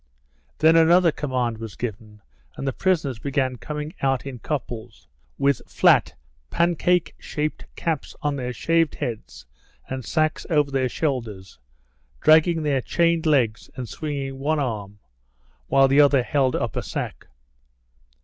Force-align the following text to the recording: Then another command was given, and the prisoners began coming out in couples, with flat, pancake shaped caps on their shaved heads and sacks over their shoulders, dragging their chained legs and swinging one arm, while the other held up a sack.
Then 0.57 0.75
another 0.75 1.11
command 1.11 1.59
was 1.59 1.75
given, 1.75 2.21
and 2.57 2.67
the 2.67 2.73
prisoners 2.73 3.19
began 3.19 3.57
coming 3.57 3.93
out 4.01 4.25
in 4.25 4.39
couples, 4.39 5.07
with 5.37 5.61
flat, 5.67 6.15
pancake 6.49 7.13
shaped 7.19 7.65
caps 7.75 8.15
on 8.23 8.35
their 8.35 8.51
shaved 8.51 8.95
heads 8.95 9.45
and 9.89 10.03
sacks 10.03 10.47
over 10.49 10.71
their 10.71 10.89
shoulders, 10.89 11.59
dragging 12.19 12.63
their 12.63 12.81
chained 12.81 13.27
legs 13.27 13.69
and 13.75 13.87
swinging 13.87 14.39
one 14.39 14.57
arm, 14.57 14.97
while 15.67 15.87
the 15.87 16.01
other 16.01 16.23
held 16.23 16.55
up 16.55 16.75
a 16.75 16.81
sack. 16.81 17.27